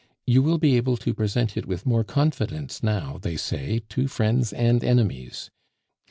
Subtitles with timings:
[0.25, 4.51] "You will be able to present it with more confidence now, they say, to friends
[4.51, 5.51] and enemies.